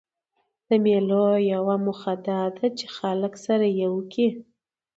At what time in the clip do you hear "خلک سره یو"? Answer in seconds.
2.97-3.93